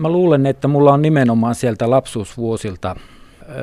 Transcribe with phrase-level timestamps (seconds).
[0.00, 2.96] Mä luulen, että mulla on nimenomaan sieltä lapsuusvuosilta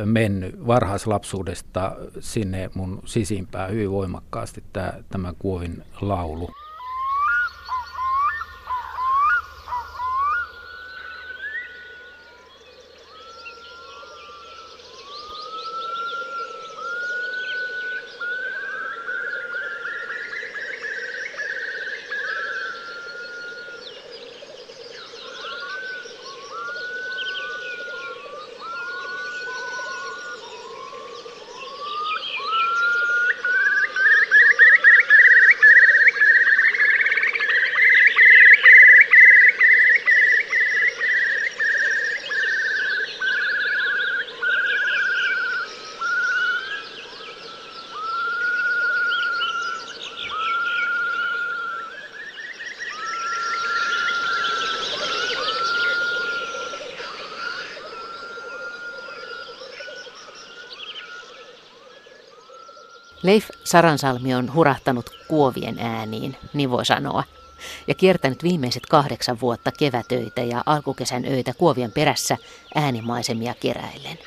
[0.05, 6.49] mennyt varhaislapsuudesta sinne mun sisimpään hyvin voimakkaasti tämä, tämä Kuovin laulu.
[63.23, 67.23] Leif Saransalmi on hurahtanut kuovien ääniin, niin voi sanoa,
[67.87, 72.37] ja kiertänyt viimeiset kahdeksan vuotta kevätöitä ja alkukesän öitä kuovien perässä
[72.75, 74.17] äänimaisemia keräillen.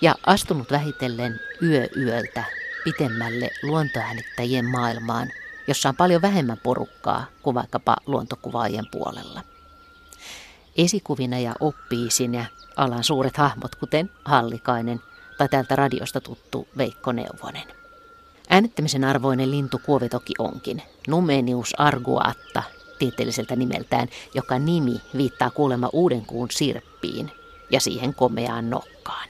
[0.00, 2.44] Ja astunut vähitellen yö yöltä
[2.84, 5.32] pitemmälle luontoäänittäjien maailmaan,
[5.68, 9.42] jossa on paljon vähemmän porukkaa kuin vaikkapa luontokuvaajien puolella.
[10.76, 12.44] Esikuvina ja oppiisin ja
[12.76, 15.00] alan suuret hahmot, kuten Hallikainen
[15.38, 17.75] tai täältä radiosta tuttu Veikko Neuvonen.
[18.50, 22.62] Äänettämisen arvoinen lintu kuovi toki onkin, Numenius arguatta
[22.98, 27.32] tieteelliseltä nimeltään, joka nimi viittaa kuulemma uuden kuun sirppiin
[27.70, 29.28] ja siihen komeaan nokkaan.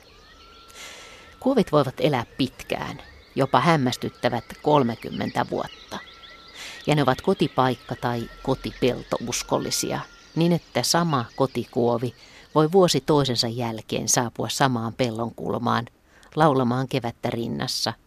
[1.41, 3.03] Kuovit voivat elää pitkään,
[3.35, 5.99] jopa hämmästyttävät 30 vuotta.
[6.87, 10.01] Ja ne ovat kotipaikka- tai kotipelto uskollisia,
[10.35, 12.15] niin että sama kotikuovi
[12.55, 15.87] voi vuosi toisensa jälkeen saapua samaan pellon kulmaan,
[16.35, 17.93] laulamaan kevättä rinnassa–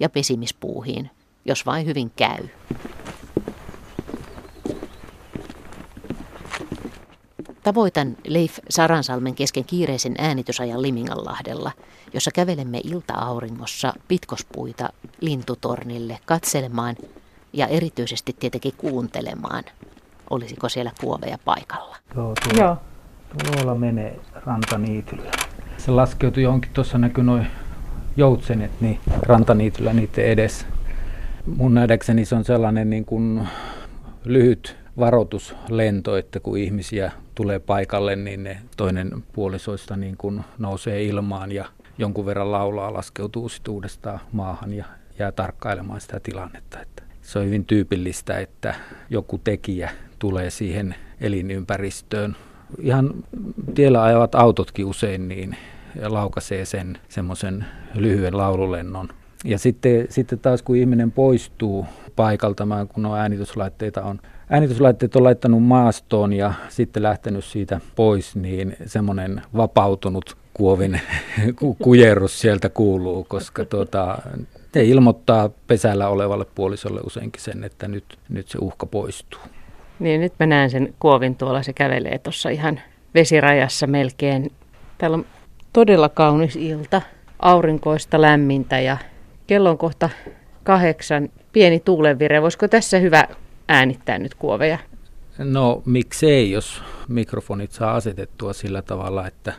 [0.00, 1.10] ja pesimispuuhiin,
[1.44, 2.48] jos vain hyvin käy.
[7.62, 11.72] Tavoitan Leif Saransalmen kesken kiireisen äänitysajan Liminganlahdella,
[12.14, 14.88] jossa kävelemme ilta-auringossa pitkospuita
[15.20, 16.96] lintutornille katselemaan
[17.52, 19.64] ja erityisesti tietenkin kuuntelemaan,
[20.30, 21.96] olisiko siellä kuoveja paikalla.
[22.16, 22.76] Joo, tuolla, Joo.
[23.44, 25.30] tuolla menee rantaniityllä.
[25.76, 27.46] Se laskeutui johonkin, tuossa näkyy noin
[28.18, 30.66] joutsenet niin rantaniityllä niiden edessä.
[31.56, 33.48] Mun nähdäkseni se on sellainen niin kuin
[34.24, 41.52] lyhyt varoituslento, että kun ihmisiä tulee paikalle, niin ne toinen puolisoista niin kuin nousee ilmaan
[41.52, 41.64] ja
[41.98, 44.84] jonkun verran laulaa, laskeutuu sitten uudestaan maahan ja
[45.18, 46.80] jää tarkkailemaan sitä tilannetta.
[46.80, 48.74] Että se on hyvin tyypillistä, että
[49.10, 52.36] joku tekijä tulee siihen elinympäristöön.
[52.80, 53.14] Ihan
[53.74, 55.56] tiellä ajavat autotkin usein, niin
[56.06, 57.64] laukaisee sen semmoisen
[57.94, 59.08] lyhyen laululennon.
[59.44, 61.86] Ja sitten, sitten taas kun ihminen poistuu
[62.16, 64.20] paikalta, kun on äänityslaitteita on,
[64.50, 71.00] äänityslaitteet on laittanut maastoon ja sitten lähtenyt siitä pois, niin semmoinen vapautunut kuovin
[71.82, 74.18] kujerus sieltä kuuluu, koska tuota,
[74.72, 79.40] te ilmoittaa pesällä olevalle puolisolle useinkin sen, että nyt, nyt se uhka poistuu.
[79.98, 82.80] Niin, nyt mä näen sen kuovin tuolla, se kävelee tuossa ihan
[83.14, 84.52] vesirajassa melkein.
[84.98, 85.26] Täällä on
[85.72, 87.02] todella kaunis ilta,
[87.38, 88.96] aurinkoista lämmintä ja
[89.46, 90.10] kello on kohta
[90.64, 92.42] kahdeksan, pieni tuulenvire.
[92.42, 93.28] Voisiko tässä hyvä
[93.68, 94.78] äänittää nyt kuoveja?
[95.38, 99.52] No miksei, jos mikrofonit saa asetettua sillä tavalla, että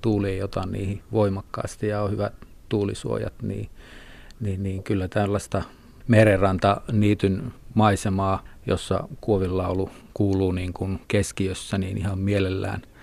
[0.00, 2.32] tuuli ei ota niihin voimakkaasti ja on hyvät
[2.68, 3.68] tuulisuojat, niin,
[4.40, 5.62] niin, niin kyllä tällaista
[6.08, 12.82] merenranta niityn maisemaa, jossa kuovilaulu kuuluu niin kuin keskiössä, niin ihan mielellään–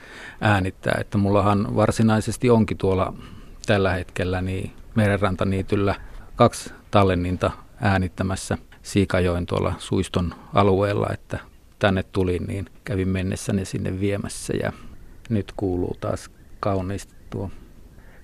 [0.42, 0.98] äänittää.
[1.02, 3.14] Että mullahan varsinaisesti onkin tuolla
[3.66, 5.96] tällä hetkellä niin merenrantaniityllä
[6.36, 11.40] kaksi tallenninta äänittämässä Siikajoen tuolla Suiston alueella, että
[11.80, 14.74] tänne tulin, niin kävin mennessä ne sinne viemässä ja
[15.30, 17.52] nyt kuuluu taas kauniisti tuo.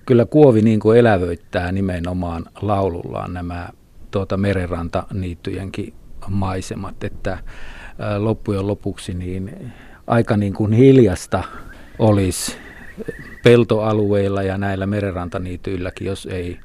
[0.06, 3.68] Kyllä Kuovi niin kuin elävöittää nimenomaan laulullaan nämä
[4.10, 5.94] tuota merenrantaniittyjenkin
[6.28, 7.38] maisemat, että
[8.18, 9.72] loppujen lopuksi niin
[10.06, 11.44] aika niin kuin hiljasta
[11.98, 12.56] olisi
[13.42, 16.58] peltoalueilla ja näillä merenrantaniityilläkin, jos, ei,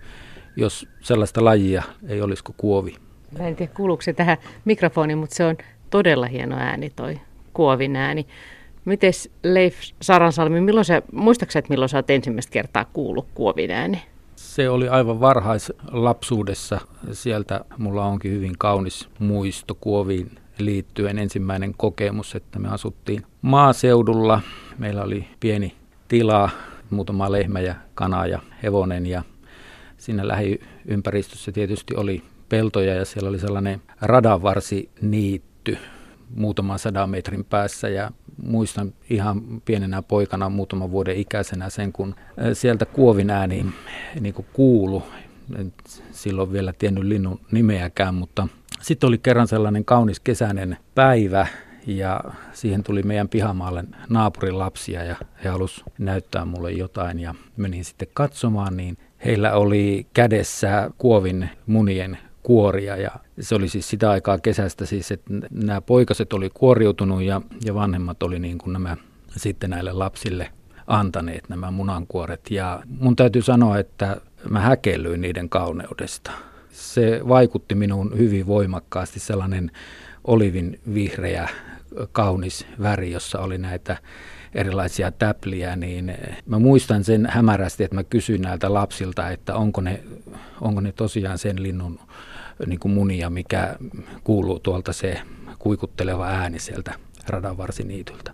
[0.56, 2.96] jos sellaista lajia ei olisi kuin kuovi.
[3.40, 5.58] Mä en tiedä kuuluuko se tähän mikrofoniin, mutta se on
[5.90, 7.20] todella hieno ääni toi
[7.54, 8.28] kuovin ääni.
[8.86, 14.02] Mites Leif Saransalmi, milloin sä, muistaaksä, että milloin sä oot ensimmäistä kertaa kuullut kuovin ääni?
[14.36, 16.80] Se oli aivan varhaislapsuudessa.
[17.12, 24.42] Sieltä mulla onkin hyvin kaunis muisto kuoviin liittyen ensimmäinen kokemus, että me asuttiin maaseudulla.
[24.78, 25.76] Meillä oli pieni
[26.08, 26.50] tila,
[26.90, 29.24] muutama lehmä ja kana ja hevonen ja
[29.98, 35.78] siinä lähiympäristössä tietysti oli peltoja ja siellä oli sellainen radanvarsi niitty
[36.36, 38.12] muutaman sadan metrin päässä ja
[38.44, 42.16] muistan ihan pienenä poikana muutaman vuoden ikäisenä sen, kun
[42.54, 43.66] sieltä kuovin ääni
[44.20, 45.04] niin kuulu.
[45.58, 45.74] En
[46.12, 48.48] silloin vielä tiennyt linnun nimeäkään, mutta
[48.84, 51.48] sitten oli kerran sellainen kaunis kesäinen päivä
[51.88, 52.22] ja
[52.54, 58.08] siihen tuli meidän pihamaalle naapurin lapsia ja he halusivat näyttää mulle jotain ja menin sitten
[58.14, 64.86] katsomaan, niin heillä oli kädessä kuovin munien kuoria ja se oli siis sitä aikaa kesästä
[64.86, 68.98] siis, että nämä poikaset oli kuoriutunut ja, ja vanhemmat oli niin kuin nämä
[69.38, 70.50] sitten näille lapsille
[70.88, 76.32] antaneet nämä munankuoret ja mun täytyy sanoa, että mä häkellyin niiden kauneudesta.
[76.74, 79.72] Se vaikutti minuun hyvin voimakkaasti sellainen
[80.24, 81.50] olivin vihreä
[82.12, 83.98] kaunis väri, jossa oli näitä
[84.56, 86.16] erilaisia täpliä, niin
[86.46, 90.04] mä muistan sen hämärästi, että mä kysyin näiltä lapsilta, että onko ne,
[90.62, 92.00] onko ne tosiaan sen linnun
[92.66, 93.76] niin kuin munia, mikä
[94.24, 95.22] kuuluu tuolta se
[95.60, 96.94] kuikutteleva ääni sieltä
[97.28, 98.32] radanvarsiniityltä.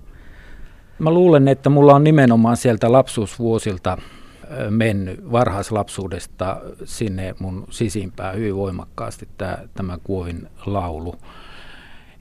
[1.00, 3.98] Mä luulen, että mulla on nimenomaan sieltä lapsuusvuosilta
[4.70, 11.16] mennyt varhaislapsuudesta sinne mun sisimpään hyvin voimakkaasti tämä, tämä kuovin laulu.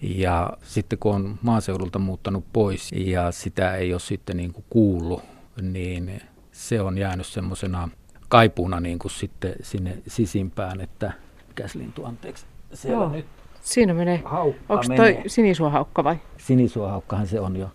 [0.03, 5.23] Ja sitten kun on maaseudulta muuttanut pois ja sitä ei ole sitten niin kuin kuullut,
[5.63, 6.21] niin
[6.53, 7.89] se on jäänyt semmoisena
[8.29, 11.13] kaipuuna niin kuin sitten sinne sisimpään, että
[11.49, 13.13] mikäs lintu, anteeksi, siellä Joo.
[13.13, 13.27] nyt
[13.69, 14.23] Siinä menee.
[14.25, 16.17] Haukka Onko toi sinisuohaukka vai?
[16.37, 17.71] Sinisuohaukkahan se on jo.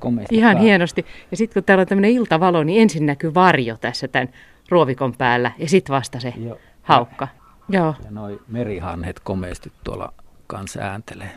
[0.00, 0.62] Komeasti Ihan pää.
[0.62, 1.06] hienosti.
[1.30, 4.28] Ja sitten kun täällä on tämmöinen iltavalo, niin ensin näkyy varjo tässä tämän
[4.68, 6.58] ruovikon päällä ja sitten vasta se Joo.
[6.82, 7.28] haukka.
[7.68, 7.94] Joo.
[8.04, 10.12] Ja noi merihanhet komeasti tuolla
[10.46, 11.30] kanssa ääntelee.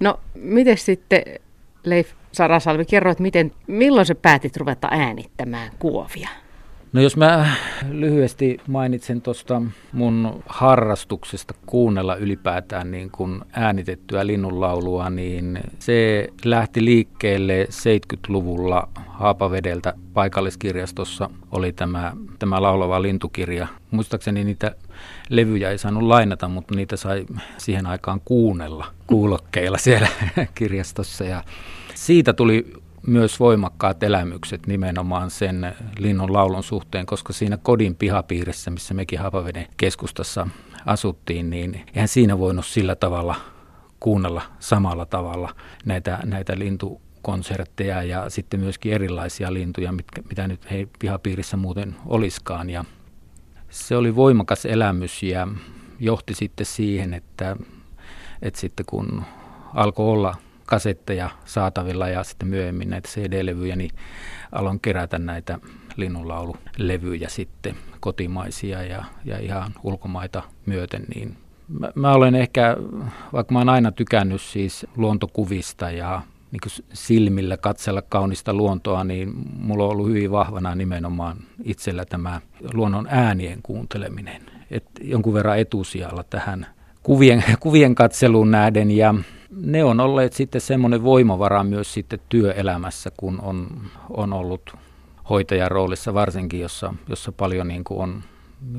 [0.00, 1.22] No, miten sitten
[1.84, 6.28] Leif Sarasalvi, kerro, että miten, milloin sä päätit ruveta äänittämään kuovia?
[6.96, 7.54] No jos mä
[7.90, 9.62] lyhyesti mainitsen tuosta
[9.92, 21.30] mun harrastuksesta kuunnella ylipäätään niin kuin äänitettyä linnunlaulua, niin se lähti liikkeelle 70-luvulla Haapavedeltä paikalliskirjastossa
[21.50, 23.66] oli tämä, tämä laulava lintukirja.
[23.90, 24.74] Muistaakseni niitä
[25.28, 27.26] levyjä ei saanut lainata, mutta niitä sai
[27.58, 30.08] siihen aikaan kuunnella kuulokkeilla siellä
[30.54, 31.24] kirjastossa.
[31.24, 31.44] Ja
[31.94, 32.72] siitä tuli
[33.06, 39.66] myös voimakkaat elämykset nimenomaan sen linnun laulun suhteen, koska siinä kodin pihapiirissä, missä mekin Haapaveden
[39.76, 40.48] keskustassa
[40.86, 43.34] asuttiin, niin eihän siinä voinut sillä tavalla
[44.00, 45.54] kuunnella samalla tavalla
[45.84, 51.96] näitä, näitä lintu konsertteja ja sitten myöskin erilaisia lintuja, mitkä, mitä nyt ei pihapiirissä muuten
[52.06, 52.70] oliskaan.
[52.70, 52.84] Ja
[53.70, 55.48] se oli voimakas elämys ja
[55.98, 57.56] johti sitten siihen, että,
[58.42, 59.22] että sitten kun
[59.74, 60.34] alkoi olla
[60.66, 63.90] kasetteja saatavilla ja sitten myöhemmin näitä CD-levyjä, niin
[64.52, 65.58] aloin kerätä näitä
[65.96, 71.36] linnunlaululevyjä sitten kotimaisia ja, ja ihan ulkomaita myöten, niin
[71.68, 72.76] mä, mä olen ehkä,
[73.32, 76.22] vaikka mä oon aina tykännyt siis luontokuvista ja
[76.52, 82.40] niin silmillä katsella kaunista luontoa, niin mulla on ollut hyvin vahvana nimenomaan itsellä tämä
[82.74, 84.42] luonnon äänien kuunteleminen.
[84.70, 86.66] Et jonkun verran etusijalla tähän
[87.02, 89.14] kuvien, kuvien katseluun nähden ja
[89.56, 93.68] ne on olleet sitten semmoinen voimavara myös sitten työelämässä, kun on,
[94.10, 94.74] on ollut
[95.30, 98.22] hoitajan roolissa varsinkin, jossa, jossa paljon niin kuin on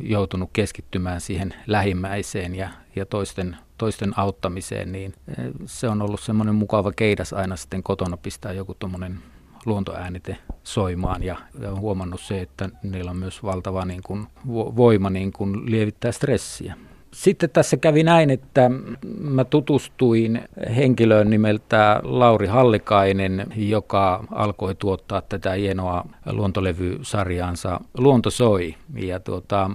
[0.01, 6.55] joutunut keskittymään siihen lähimmäiseen ja, ja toisten, toisten auttamiseen, niin eh, se on ollut semmoinen
[6.55, 9.19] mukava keidas aina sitten kotona pistää joku tuommoinen
[9.65, 15.09] luontoäänite soimaan ja, ja on huomannut se, että niillä on myös valtava niin kuin, voima
[15.09, 16.75] niin kuin lievittää stressiä.
[17.17, 18.71] Sitten tässä kävi näin, että
[19.19, 20.41] mä tutustuin
[20.75, 28.75] henkilöön nimeltä Lauri Hallikainen, joka alkoi tuottaa tätä hienoa luontolevysarjaansa Luonto soi.
[28.95, 29.71] Ja tuota,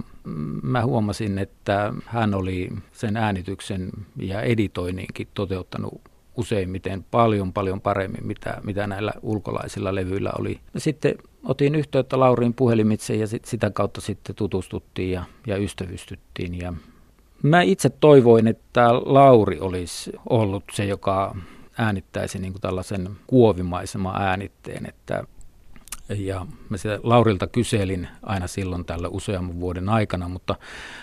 [0.63, 6.01] mä huomasin, että hän oli sen äänityksen ja editoinninkin toteuttanut
[6.37, 10.59] useimmiten paljon paljon paremmin, mitä, mitä näillä ulkolaisilla levyillä oli.
[10.77, 16.59] Sitten otin yhteyttä Laurin puhelimitse ja sit, sitä kautta sitten tutustuttiin ja, ja ystävystyttiin.
[16.59, 16.73] Ja
[17.43, 21.35] Mä itse toivoin, että Lauri olisi ollut se, joka
[21.77, 25.23] äänittäisi niin kuin tällaisen kuovimaiseman äänitteen, että
[26.09, 30.55] ja mä sitä Laurilta kyselin aina silloin tällä useamman vuoden aikana, mutta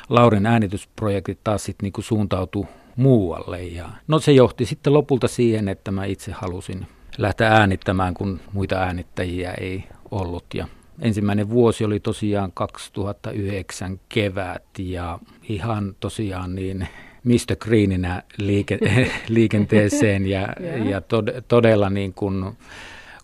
[0.09, 2.67] Laurin äänitysprojektit taas sitten niin suuntautui
[2.97, 3.63] muualle.
[3.63, 6.87] Ja no se johti sitten lopulta siihen, että mä itse halusin
[7.19, 10.45] lähteä äänittämään, kun muita äänittäjiä ei ollut.
[10.55, 10.69] Ja
[11.01, 16.89] ensimmäinen vuosi oli tosiaan 2009 kevät ja ihan tosiaan niin
[17.25, 17.57] Mr.
[17.59, 18.79] Greeninä liike,
[19.29, 20.49] liikenteeseen ja,
[20.91, 22.45] ja tod, todella niin kuin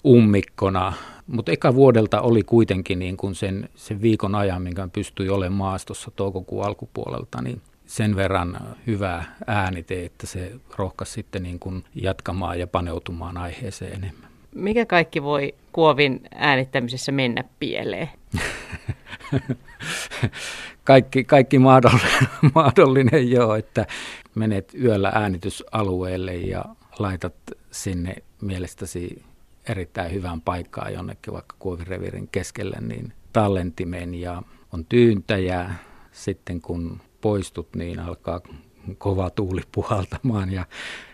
[0.06, 0.92] ummikkona.
[1.26, 6.10] Mutta eka vuodelta oli kuitenkin niin kuin sen, sen viikon ajan, minkä pystyi olemaan maastossa
[6.16, 12.66] toukokuun alkupuolelta, niin sen verran hyvä äänite, että se rohkaisi sitten niin kuin jatkamaan ja
[12.66, 14.30] paneutumaan aiheeseen enemmän.
[14.54, 18.08] Mikä kaikki voi kuovin äänittämisessä mennä pieleen?
[20.84, 23.86] kaikki, kaikki mahdollinen, mahdollinen joo, että
[24.34, 26.64] menet yöllä äänitysalueelle ja
[26.98, 27.34] laitat
[27.70, 29.24] sinne mielestäsi
[29.68, 34.42] erittäin hyvään paikkaan jonnekin vaikka kuovirevirin keskelle, niin tallentimen ja
[34.72, 35.70] on tyyntäjä.
[36.12, 38.40] Sitten kun poistut, niin alkaa
[38.98, 40.66] kova tuuli puhaltamaan ja,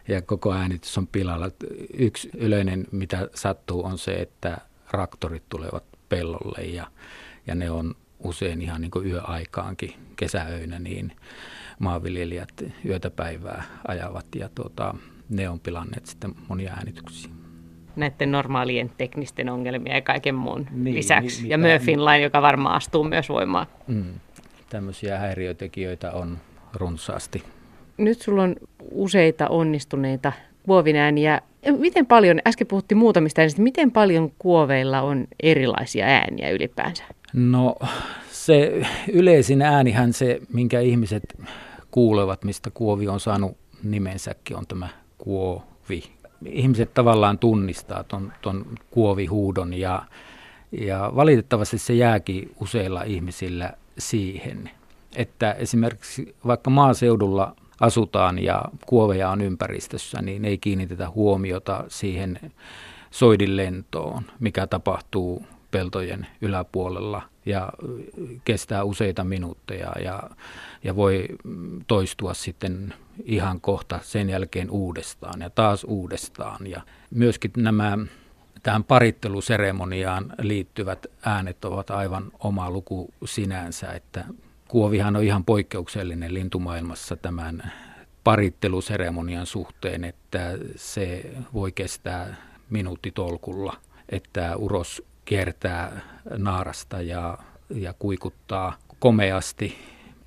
[0.08, 1.50] ja koko äänitys on pilalla.
[1.94, 4.58] Yksi yleinen, mitä sattuu, on se, että
[4.90, 6.86] raktorit tulevat pellolle ja,
[7.46, 11.12] ja ne on usein ihan niin kuin yöaikaankin kesäöinä, niin
[11.78, 12.52] maanviljelijät
[12.84, 14.94] yötä päivää ajavat ja tuota,
[15.28, 17.30] ne on pilanneet sitten monia äänityksiä.
[17.96, 21.42] Näiden normaalien teknisten ongelmia ja kaiken muun niin, lisäksi.
[21.42, 23.66] Mi- ja Murphyn line, joka varmaan astuu myös voimaan.
[23.86, 24.14] Mm,
[24.70, 26.38] tämmöisiä häiriötekijöitä on
[26.74, 27.44] runsaasti.
[27.98, 28.56] Nyt sulla on
[28.90, 30.32] useita onnistuneita
[30.62, 31.40] kuovinääniä.
[31.78, 37.04] Miten paljon, äsken puhuttiin muutamista äänistä, miten paljon kuoveilla on erilaisia ääniä ylipäänsä?
[37.32, 37.76] No
[38.30, 38.82] se
[39.12, 41.22] yleisin äänihän se, minkä ihmiset
[41.90, 46.02] kuulevat, mistä kuovi on saanut nimensäkin, on tämä kuovi.
[46.46, 50.02] Ihmiset tavallaan tunnistaa ton, ton kuovihuudon ja,
[50.72, 54.70] ja valitettavasti se jääkin useilla ihmisillä siihen,
[55.16, 62.40] että esimerkiksi vaikka maaseudulla asutaan ja kuoveja on ympäristössä, niin ei kiinnitetä huomiota siihen
[63.10, 67.72] soidin lentoon, mikä tapahtuu peltojen yläpuolella ja
[68.44, 70.30] kestää useita minuutteja ja,
[70.84, 71.28] ja voi
[71.86, 76.66] toistua sitten ihan kohta sen jälkeen uudestaan ja taas uudestaan.
[76.66, 77.98] Ja myöskin nämä
[78.62, 84.24] tähän paritteluseremoniaan liittyvät äänet ovat aivan oma luku sinänsä, että
[84.72, 87.72] kuovihan on ihan poikkeuksellinen lintumaailmassa tämän
[88.24, 92.36] paritteluseremonian suhteen, että se voi kestää
[92.70, 93.76] minuuttitolkulla,
[94.08, 96.00] että uros kiertää
[96.36, 97.38] naarasta ja,
[97.74, 99.74] ja kuikuttaa komeasti.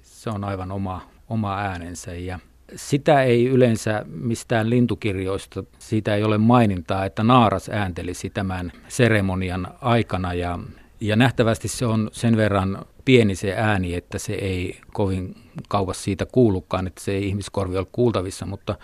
[0.01, 2.39] Se on aivan oma, oma äänensä ja
[2.75, 10.33] sitä ei yleensä mistään lintukirjoista, siitä ei ole mainintaa, että naaras ääntelisi tämän seremonian aikana
[10.33, 10.59] ja,
[10.99, 15.35] ja nähtävästi se on sen verran pieni se ääni, että se ei kovin
[15.67, 18.75] kauas siitä kuulukaan, että se ei ihmiskorvi ole kuultavissa, mutta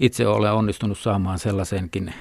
[0.00, 2.14] itse olen onnistunut saamaan sellaisenkin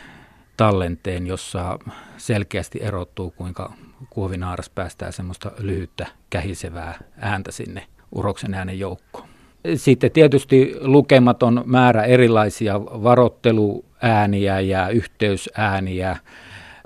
[0.57, 1.79] tallenteen, jossa
[2.17, 3.73] selkeästi erottuu, kuinka
[4.09, 7.83] kuovinaaras päästää semmoista lyhyttä kähisevää ääntä sinne
[8.15, 9.27] uroksen äänen joukkoon.
[9.75, 16.17] Sitten tietysti lukematon määrä erilaisia varotteluääniä ja yhteysääniä,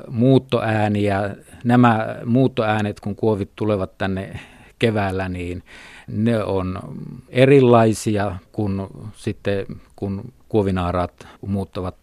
[0.07, 1.35] muuttoääniä.
[1.63, 4.39] Nämä muuttoäänet, kun kuovit tulevat tänne
[4.79, 5.63] keväällä, niin
[6.07, 6.79] ne on
[7.29, 11.95] erilaisia kuin sitten kun kuovinaarat muuttavat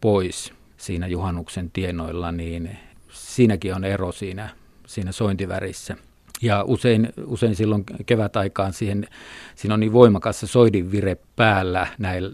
[0.00, 2.78] pois siinä juhannuksen tienoilla, niin
[3.10, 4.48] siinäkin on ero siinä,
[4.86, 5.96] siinä sointivärissä.
[6.42, 9.06] Ja usein, usein silloin kevätaikaan siihen,
[9.54, 11.86] siinä on niin voimakas se soidinvire päällä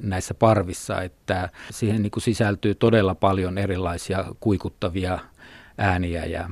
[0.02, 5.18] näissä parvissa, että siihen niin kuin sisältyy todella paljon erilaisia kuikuttavia
[5.78, 6.50] ääniä ja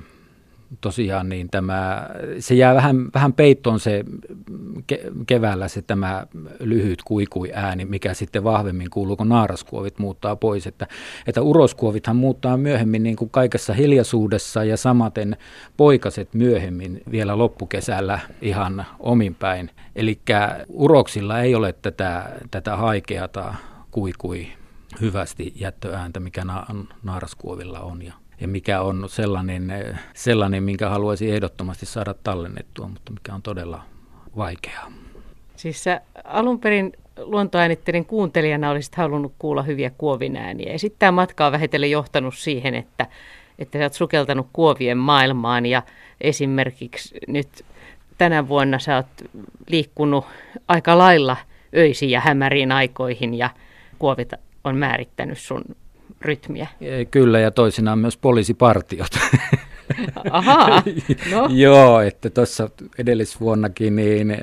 [0.81, 4.05] tosiaan niin tämä, se jää vähän, vähän peittoon se
[4.87, 6.27] ke, keväällä se tämä
[6.61, 10.67] lyhyt kuikui ääni, mikä sitten vahvemmin kuuluu, kun naaraskuovit muuttaa pois.
[10.67, 10.87] Että,
[11.27, 15.37] että uroskuovithan muuttaa myöhemmin niin kuin kaikessa hiljaisuudessa ja samaten
[15.77, 19.71] poikaset myöhemmin vielä loppukesällä ihan ominpäin.
[19.97, 20.19] Eli
[20.69, 23.55] uroksilla ei ole tätä, tätä haikeata
[23.91, 24.47] kuikui
[25.01, 26.67] hyvästi jättöääntä, mikä na-
[27.03, 28.03] naaraskuovilla on.
[28.03, 28.13] Ja
[28.45, 29.73] ja mikä on sellainen,
[30.15, 33.83] sellainen, minkä haluaisin ehdottomasti saada tallennettua, mutta mikä on todella
[34.37, 34.93] vaikeaa.
[35.57, 40.73] Siis sä alun perin luontoäänittelin kuuntelijana olisit halunnut kuulla hyviä kuovin ääniä.
[40.73, 43.07] Ja sitten tämä matka on vähitellen johtanut siihen, että,
[43.59, 45.83] että sä oot sukeltanut kuovien maailmaan ja
[46.21, 47.65] esimerkiksi nyt
[48.19, 49.07] tänä vuonna sä oot
[49.69, 50.25] liikkunut
[50.69, 51.37] aika lailla
[51.77, 53.51] öisiin ja hämäriin aikoihin ja
[53.99, 54.33] kuovit
[54.65, 55.65] on määrittänyt sun
[56.25, 56.69] rytmiä.
[57.11, 59.11] Kyllä, ja toisinaan myös poliisipartiot.
[60.31, 60.83] Ahaa,
[61.31, 61.49] no.
[61.65, 64.37] Joo, että tuossa edellisvuonnakin niin,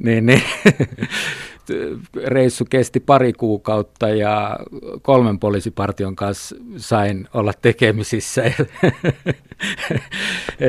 [0.00, 0.42] niin, niin
[2.26, 4.58] reissu kesti pari kuukautta ja
[5.02, 8.42] kolmen poliisipartion kanssa sain olla tekemisissä.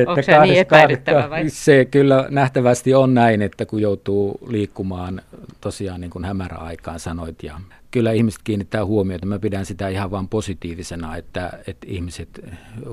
[0.06, 1.48] Onko se niin epäilyttävä vai?
[1.48, 5.22] Se kyllä nähtävästi on näin, että kun joutuu liikkumaan
[5.60, 7.60] tosiaan niin kuin hämäräaikaan sanoit ja
[7.94, 9.26] kyllä ihmiset kiinnittää huomiota.
[9.26, 12.40] Mä pidän sitä ihan vain positiivisena, että, että ihmiset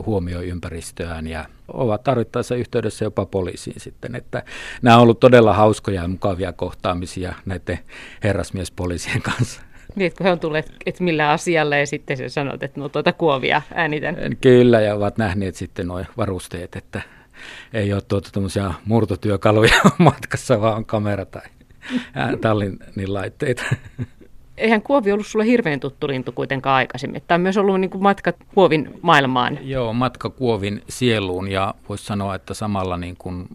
[0.06, 4.16] huomioi ympäristöään ja ovat tarvittaessa yhteydessä jopa poliisiin sitten.
[4.16, 4.44] Että
[4.82, 7.80] nämä on ollut todella hauskoja ja mukavia kohtaamisia näiden
[8.24, 9.62] herrasmiespoliisien kanssa.
[9.96, 13.14] Niin, kun he on tulleet, että millä asialla ja sitten se sanot, että no tuota
[13.14, 14.16] kuovia äänitän.
[14.42, 17.02] Kyllä, ja ovat nähneet sitten nuo varusteet, että
[17.74, 21.44] ei ole tuota murtotyökaluja matkassa, vaan kamera tai
[22.42, 23.64] Tallinnin laitteita
[24.62, 27.22] eihän Kuovi ollut sulle hirveän tuttu lintu kuitenkaan aikaisemmin.
[27.28, 29.60] Tämä on myös ollut niin kuin matka Kuovin maailmaan.
[29.62, 33.48] Joo, matka Kuovin sieluun ja voisi sanoa, että samalla niin kuin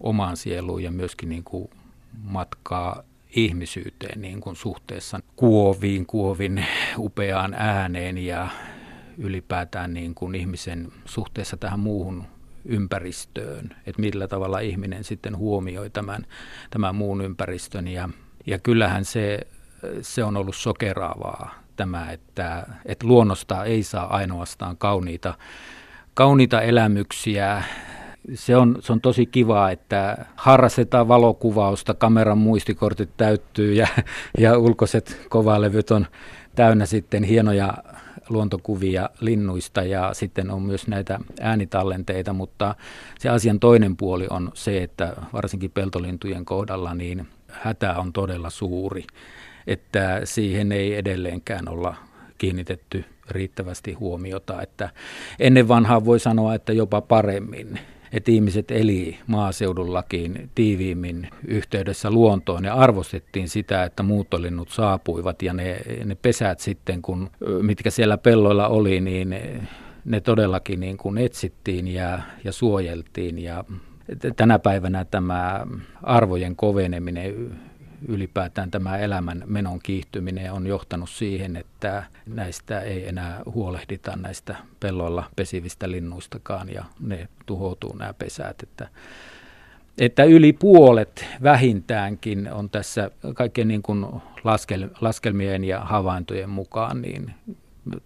[0.00, 1.70] omaan sieluun ja myöskin niin kuin
[2.22, 3.02] matkaa
[3.36, 6.64] ihmisyyteen niin kuin suhteessa Kuoviin, Kuovin
[6.98, 8.48] upeaan ääneen ja
[9.18, 12.24] ylipäätään niin kuin ihmisen suhteessa tähän muuhun
[12.64, 16.26] ympäristöön, että millä tavalla ihminen sitten huomioi tämän,
[16.70, 18.08] tämän muun ympäristön ja,
[18.46, 19.46] ja kyllähän se
[20.00, 25.34] se on ollut sokeraavaa tämä, että, että luonnosta ei saa ainoastaan kauniita,
[26.14, 27.62] kauniita elämyksiä.
[28.34, 33.86] Se on, se on tosi kiva, että harrastetaan valokuvausta, kameran muistikortit täyttyy ja,
[34.38, 36.06] ja ulkoiset kovalevyt on
[36.54, 37.74] täynnä sitten hienoja
[38.28, 42.74] luontokuvia linnuista ja sitten on myös näitä äänitallenteita, mutta
[43.18, 49.04] se asian toinen puoli on se, että varsinkin peltolintujen kohdalla niin hätä on todella suuri
[49.66, 51.94] että siihen ei edelleenkään olla
[52.38, 54.62] kiinnitetty riittävästi huomiota.
[54.62, 54.90] Että
[55.38, 57.78] ennen vanhaa voi sanoa, että jopa paremmin
[58.12, 65.80] että ihmiset eli maaseudullakin tiiviimmin yhteydessä luontoon ja arvostettiin sitä, että muuttolinnut saapuivat ja ne,
[66.04, 67.30] ne pesät sitten, kun,
[67.62, 69.36] mitkä siellä pelloilla oli, niin
[70.04, 73.64] ne todellakin niin kuin etsittiin ja, ja suojeltiin ja
[74.36, 75.66] tänä päivänä tämä
[76.02, 77.52] arvojen koveneminen
[78.08, 85.24] ylipäätään tämä elämän menon kiihtyminen on johtanut siihen, että näistä ei enää huolehdita näistä pelloilla
[85.36, 88.62] pesivistä linnuistakaan ja ne tuhoutuu nämä pesät.
[88.62, 88.88] Että,
[89.98, 94.06] että yli puolet vähintäänkin on tässä kaikkien niin kuin
[94.44, 97.34] laskel, laskelmien ja havaintojen mukaan niin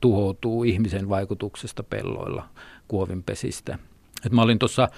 [0.01, 2.49] tuhoutuu ihmisen vaikutuksesta pelloilla
[2.89, 3.79] kuovinpesistä.
[4.27, 4.89] Et mä olin tuossa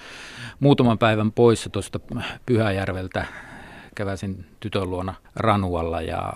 [0.59, 1.99] muutaman päivän poissa tuosta
[2.45, 3.25] Pyhäjärveltä
[3.99, 6.33] käväsin tytön luona Ranualla ja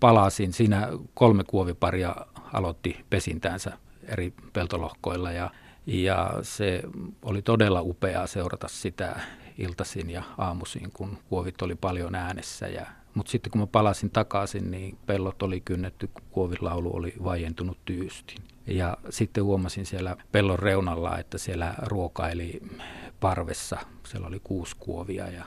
[0.00, 0.52] palasin.
[0.52, 2.16] Siinä kolme kuoviparia
[2.52, 5.50] aloitti pesintäänsä eri peltolohkoilla ja,
[5.86, 6.82] ja se
[7.22, 9.20] oli todella upeaa seurata sitä
[9.58, 12.66] iltaisin ja aamuisin, kun kuovit oli paljon äänessä.
[12.68, 17.78] Ja, mutta sitten kun mä palasin takaisin, niin pellot oli kynnetty, kuovin laulu oli vaientunut
[17.84, 18.38] tyystin.
[18.66, 22.62] Ja sitten huomasin siellä pellon reunalla, että siellä ruokaili
[23.20, 23.78] parvessa.
[24.06, 25.44] Siellä oli kuusi kuovia ja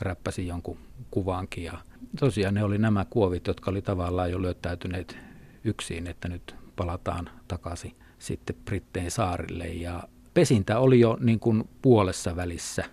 [0.00, 0.78] räppäsin jonkun
[1.10, 1.64] kuvaankin.
[1.64, 1.78] Ja
[2.20, 5.18] tosiaan ne oli nämä kuovit, jotka oli tavallaan jo löytäytyneet
[5.64, 9.66] yksin, että nyt palataan takaisin sitten Britteen saarille.
[9.66, 10.02] Ja
[10.34, 12.84] pesintä oli jo niin kuin puolessa välissä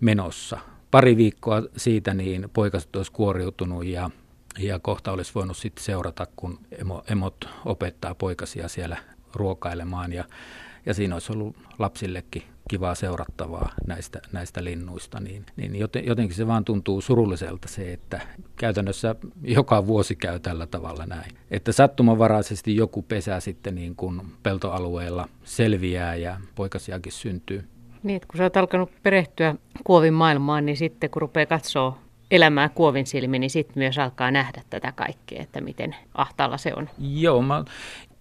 [0.00, 0.58] menossa.
[0.90, 4.10] Pari viikkoa siitä niin poikaset olisi kuoriutunut ja,
[4.58, 8.96] ja kohta olisi voinut sitten seurata, kun emo, emot opettaa poikasia siellä
[9.34, 10.12] ruokailemaan.
[10.12, 10.24] Ja,
[10.86, 16.64] ja siinä olisi ollut lapsillekin kivaa seurattavaa näistä, näistä linnuista, niin, niin jotenkin se vaan
[16.64, 18.20] tuntuu surulliselta se, että
[18.56, 21.30] käytännössä joka vuosi käy tällä tavalla näin.
[21.50, 27.68] Että sattumanvaraisesti joku pesä sitten niin kuin peltoalueella selviää ja poikasiakin syntyy.
[28.02, 31.98] Niin, että kun sä oot alkanut perehtyä kuovin maailmaan, niin sitten kun rupeaa katsoa
[32.30, 36.88] elämää kuovin silmin, niin sitten myös alkaa nähdä tätä kaikkea, että miten ahtaalla se on.
[36.98, 37.64] Joo, mä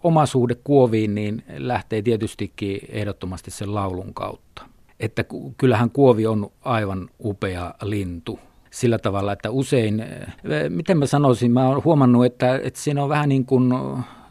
[0.03, 4.65] oma suhde kuoviin niin lähtee tietystikin ehdottomasti sen laulun kautta.
[4.99, 5.25] Että
[5.57, 8.39] kyllähän kuovi on aivan upea lintu
[8.69, 13.09] sillä tavalla, että usein, eh, miten mä sanoisin, mä oon huomannut, että, että siinä on
[13.09, 13.73] vähän niin kuin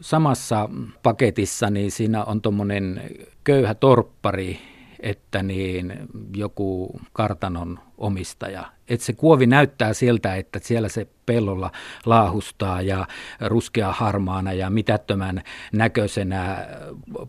[0.01, 0.69] samassa
[1.03, 3.01] paketissa, niin siinä on tuommoinen
[3.43, 4.59] köyhä torppari,
[4.99, 5.93] että niin
[6.35, 8.65] joku kartanon omistaja.
[8.89, 11.71] Että se kuovi näyttää siltä, että siellä se pellolla
[12.05, 13.07] laahustaa ja
[13.41, 15.43] ruskea harmaana ja mitättömän
[15.73, 16.67] näköisenä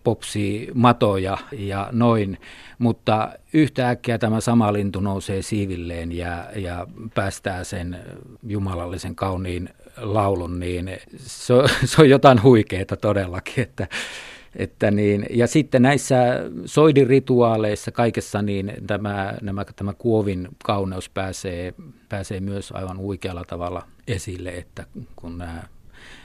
[0.05, 2.39] popsii matoja ja noin.
[2.79, 7.99] Mutta yhtäkkiä tämä sama lintu nousee siivilleen ja, ja päästää sen
[8.47, 13.89] jumalallisen kauniin laulun, niin se se on jotain huikeaa todellakin, että
[14.57, 16.17] Että niin, ja sitten näissä
[16.65, 21.75] soidin-rituaaleissa kaikessa niin tämä, nämä, tämä kuovin kauneus pääsee,
[22.09, 24.87] pääsee myös aivan huikealla tavalla esille, että
[25.17, 25.63] kun nämä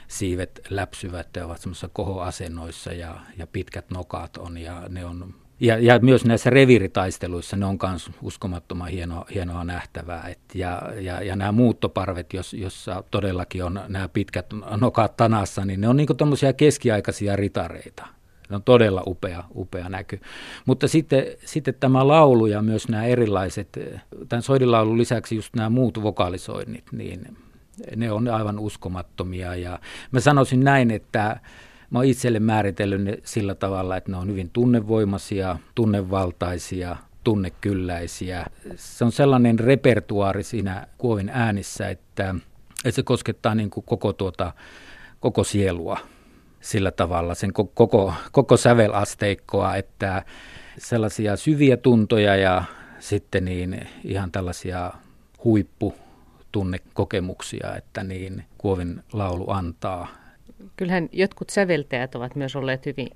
[0.08, 5.78] siivet läpsyvät ja ovat semmoisissa kohoasennoissa ja, ja pitkät nokat on ja ne on ja,
[5.78, 10.28] ja myös näissä reviiritaisteluissa ne on myös uskomattoman hienoa, hienoa nähtävää.
[10.28, 14.46] Et ja, ja, ja nämä muuttoparvet, jos, jossa todellakin on nämä pitkät
[14.80, 18.06] nokat tanassa, niin ne on niin tämmöisiä keskiaikaisia ritareita.
[18.50, 20.20] Ne on todella upea, upea näky.
[20.66, 23.78] Mutta sitten, sitten tämä laulu ja myös nämä erilaiset,
[24.28, 27.36] tämän soidilaulun lisäksi just nämä muut vokalisoinnit, niin
[27.96, 29.54] ne on aivan uskomattomia.
[29.54, 29.78] Ja
[30.12, 31.40] mä sanoisin näin, että
[31.90, 38.46] mä oon itselle määritellyt ne sillä tavalla, että ne on hyvin tunnevoimaisia, tunnevaltaisia, tunnekylläisiä.
[38.76, 42.34] Se on sellainen repertuaari siinä kuovin äänissä, että,
[42.84, 44.52] että se koskettaa niin kuin koko, tuota,
[45.20, 45.98] koko sielua
[46.60, 50.22] sillä tavalla, sen koko, koko sävelasteikkoa, että
[50.78, 52.64] sellaisia syviä tuntoja ja
[52.98, 54.92] sitten niin ihan tällaisia
[55.44, 55.94] huippu
[56.52, 60.08] tunnekokemuksia, että niin Kuovin laulu antaa.
[60.76, 63.08] Kyllähän jotkut säveltäjät ovat myös olleet hyvin,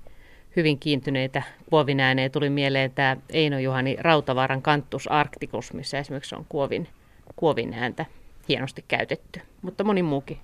[0.55, 2.31] hyvin kiintyneitä Kuovin ääneen.
[2.31, 6.87] Tuli mieleen tämä Eino Juhani Rautavaaran Kanttus Arcticus, missä esimerkiksi on Kuovin,
[7.35, 8.05] Kuovin ääntä
[8.49, 10.37] hienosti käytetty, mutta moni muukin.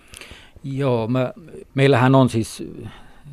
[0.63, 1.33] Joo, mä,
[1.75, 2.63] meillähän on siis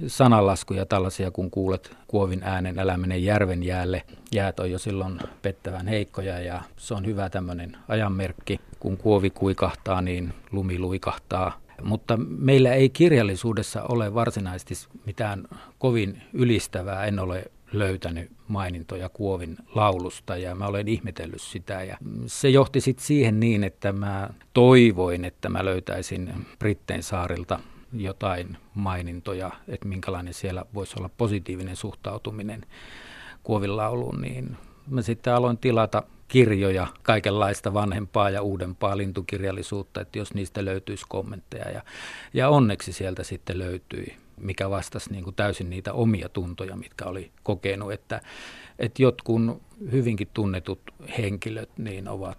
[0.07, 4.03] sananlaskuja tällaisia, kun kuulet kuovin äänen eläminen järven jäälle.
[4.33, 8.61] Jäät on jo silloin pettävän heikkoja ja se on hyvä tämmöinen ajanmerkki.
[8.81, 11.61] Kun kuovi kuikahtaa, niin lumi luikahtaa.
[11.83, 14.75] Mutta meillä ei kirjallisuudessa ole varsinaisesti
[15.07, 15.45] mitään
[15.79, 17.05] kovin ylistävää.
[17.05, 21.83] En ole löytänyt mainintoja Kuovin laulusta ja mä olen ihmetellyt sitä.
[21.83, 27.61] Ja se johti sitten siihen niin, että mä toivoin, että mä löytäisin Brittein saarilta
[27.93, 32.67] jotain mainintoja, että minkälainen siellä voisi olla positiivinen suhtautuminen
[33.43, 40.35] Kuovin lauluun, niin mä sitten aloin tilata kirjoja, kaikenlaista vanhempaa ja uudempaa lintukirjallisuutta, että jos
[40.35, 41.71] niistä löytyisi kommentteja.
[41.71, 41.83] Ja,
[42.35, 47.31] ja onneksi sieltä sitten löytyi, mikä vastasi niin kuin täysin niitä omia tuntoja, mitkä oli
[47.43, 48.21] kokenut, että,
[48.79, 49.61] että jotkun
[49.93, 50.81] hyvinkin tunnetut
[51.19, 52.39] henkilöt niin ovat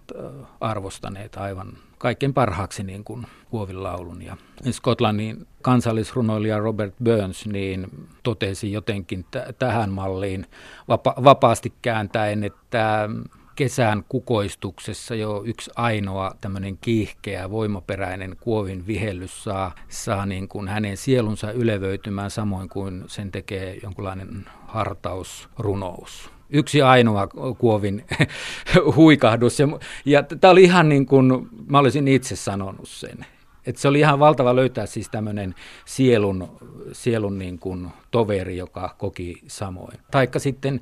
[0.60, 4.22] arvostaneet aivan kaikkein parhaaksi niin kuin Huovin laulun.
[4.22, 4.36] Ja
[4.70, 7.86] Skotlannin kansallisrunoilija Robert Burns niin
[8.22, 10.46] totesi jotenkin t- tähän malliin
[10.88, 13.08] vapa- vapaasti kääntäen, että
[13.56, 20.96] kesän kukoistuksessa jo yksi ainoa tämmöinen kiihkeä, voimaperäinen kuovin vihellys saa, saa niin kuin hänen
[20.96, 27.28] sielunsa ylevöitymään samoin kuin sen tekee jonkunlainen hartausrunous yksi ainoa
[27.58, 28.04] kuovin
[28.96, 29.60] huikahdus.
[29.60, 29.66] Ja,
[30.04, 33.26] ja tämä oli ihan niin kuin mä olisin itse sanonut sen.
[33.66, 36.48] Et se oli ihan valtava löytää siis tämmöinen sielun,
[36.92, 39.98] sielun niin kuin toveri, joka koki samoin.
[40.10, 40.80] Taikka sitten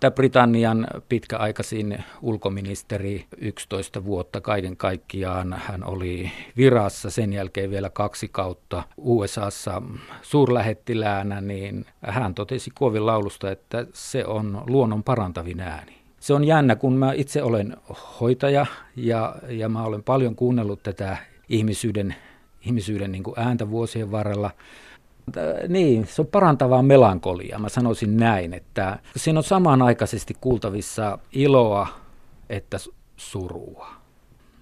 [0.00, 5.52] tämä Britannian pitkäaikaisin ulkoministeri 11 vuotta kaiken kaikkiaan.
[5.66, 9.82] Hän oli virassa sen jälkeen vielä kaksi kautta USAssa
[10.22, 16.76] suurlähettiläänä, niin hän totesi Kuovin laulusta, että se on luonnon parantavin ääni se on jännä,
[16.76, 17.76] kun mä itse olen
[18.20, 21.16] hoitaja ja, ja mä olen paljon kuunnellut tätä
[21.48, 22.14] ihmisyyden,
[22.60, 24.50] ihmisyyden niin kuin ääntä vuosien varrella.
[25.68, 27.58] Niin, se on parantavaa melankolia.
[27.58, 32.04] Mä sanoisin näin, että siinä on samanaikaisesti kuultavissa iloa
[32.50, 32.78] että
[33.16, 33.88] surua.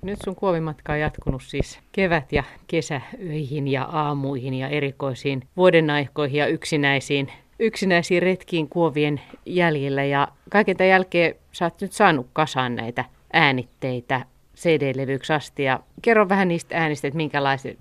[0.03, 6.47] Nyt sun kuovimatka on jatkunut siis kevät- ja kesäöihin ja aamuihin ja erikoisiin vuodenaikoihin ja
[6.47, 10.05] yksinäisiin, yksinäisiin retkiin kuovien jäljellä.
[10.05, 14.27] Ja kaiken tämän jälkeen sä oot nyt saanut kasaan näitä äänitteitä
[14.63, 15.63] CD-levyksi asti.
[15.63, 17.19] Ja kerro vähän niistä äänistä, että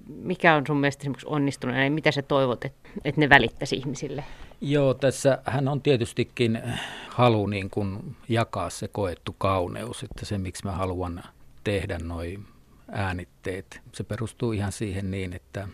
[0.08, 4.24] mikä on sun mielestä esimerkiksi onnistunut ja mitä sä toivot, että, että ne välittäisi ihmisille?
[4.62, 6.62] Joo, tässä hän on tietystikin
[7.10, 11.24] halu niin kuin jakaa se koettu kauneus, että se miksi mä haluan
[11.63, 12.46] tehdä noin
[12.91, 13.82] äänitteet.
[13.91, 15.67] Se perustuu ihan siihen niin, että,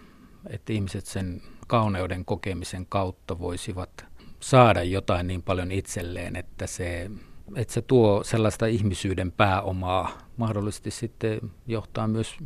[0.49, 4.05] että ihmiset sen kauneuden kokemisen kautta voisivat
[4.39, 7.11] saada jotain niin paljon itselleen, että se
[7.55, 12.37] että se tuo sellaista ihmisyyden pääomaa, mahdollisesti sitten johtaa myös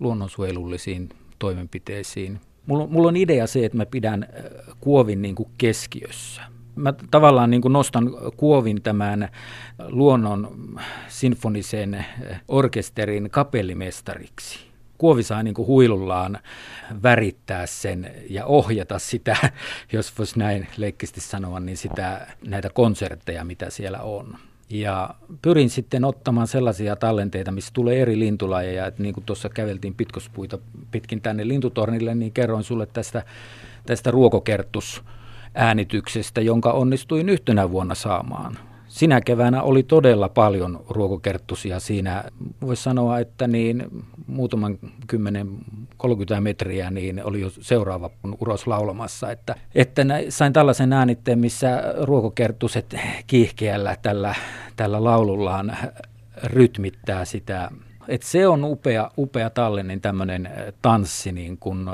[0.00, 2.40] luonnonsuojelullisiin toimenpiteisiin.
[2.66, 6.42] Mulla, mulla on idea se, että mä pidän äh, kuovin niin kuin keskiössä.
[6.76, 9.28] Mä tavallaan niin kuin nostan kuovin tämän
[9.88, 10.70] luonnon
[11.08, 12.04] sinfonisen äh,
[12.48, 14.73] orkesterin kapellimestariksi.
[15.04, 16.38] Kuovi saa niin kuin huilullaan
[17.02, 19.36] värittää sen ja ohjata sitä,
[19.92, 24.38] jos voisi näin leikkisti sanoa, niin sitä, näitä konsertteja, mitä siellä on.
[24.70, 28.86] Ja pyrin sitten ottamaan sellaisia tallenteita, missä tulee eri lintulajeja.
[28.86, 30.58] Että niin kuin tuossa käveltiin pitkospuita
[30.90, 33.22] pitkin tänne lintutornille, niin kerroin sulle tästä,
[33.86, 35.02] tästä ruokokertus
[35.54, 38.58] äänityksestä, jonka onnistuin yhtenä vuonna saamaan.
[38.94, 42.24] Sinä keväänä oli todella paljon ruokokerttusia siinä.
[42.60, 43.86] Voisi sanoa, että niin
[44.26, 44.78] muutaman
[45.12, 49.30] 10-30 metriä niin oli jo seuraava uros laulamassa.
[49.30, 54.34] Että, että sain tällaisen äänitteen, missä ruokokerttuset kiihkeällä tällä,
[54.76, 55.76] tällä laulullaan
[56.44, 57.70] rytmittää sitä
[58.08, 60.50] et se on upea, upea tallenne tämmöinen
[60.82, 61.86] tanssi niin kuin,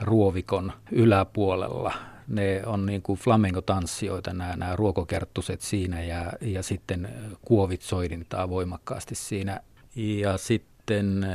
[0.00, 1.94] ruovikon yläpuolella
[2.28, 7.08] ne on niin kuin flamenco-tanssijoita, nämä, nämä ruokokerttuset siinä ja, ja sitten
[7.42, 9.60] kuovit soidintaa voimakkaasti siinä.
[9.96, 11.26] Ja sitten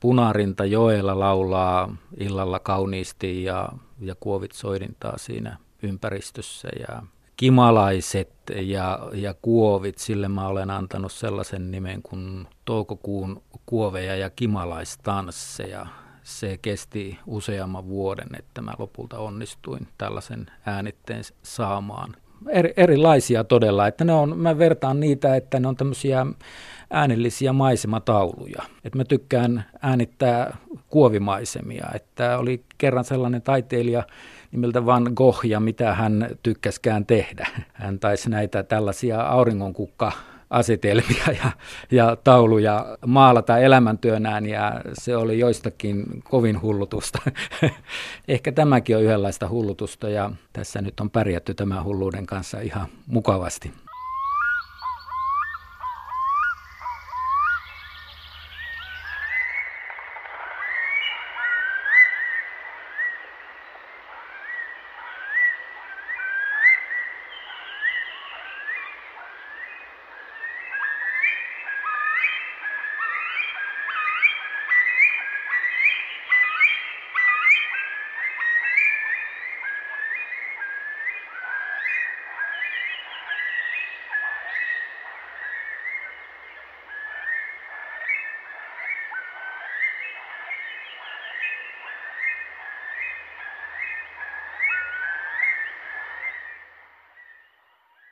[0.00, 3.68] punarinta joella laulaa illalla kauniisti ja,
[4.00, 7.02] ja kuovit soidintaa siinä ympäristössä ja
[7.36, 15.86] kimalaiset ja, ja kuovit, sille mä olen antanut sellaisen nimen kuin toukokuun kuoveja ja kimalaistansseja
[16.26, 22.16] se kesti useamman vuoden, että mä lopulta onnistuin tällaisen äänitteen saamaan.
[22.48, 26.26] Eri, erilaisia todella, että ne on, mä vertaan niitä, että ne on tämmöisiä
[26.90, 28.62] äänellisiä maisematauluja.
[28.84, 30.56] Että mä tykkään äänittää
[30.88, 34.02] kuovimaisemia, että oli kerran sellainen taiteilija
[34.52, 37.48] nimeltä Van Gogh ja mitä hän tykkäskään tehdä.
[37.72, 40.12] Hän taisi näitä tällaisia auringonkukka
[40.50, 41.52] asetelmia ja,
[41.90, 47.18] ja tauluja maalata elämäntyönään ja se oli joistakin kovin hullutusta.
[48.28, 53.72] Ehkä tämäkin on yhdenlaista hullutusta ja tässä nyt on pärjätty tämän hulluuden kanssa ihan mukavasti.